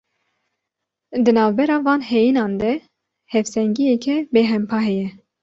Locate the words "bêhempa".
4.33-4.77